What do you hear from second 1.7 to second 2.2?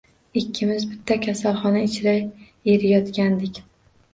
ichra